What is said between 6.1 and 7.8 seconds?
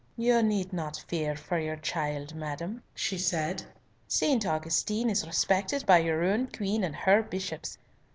own Queen and her Bishops.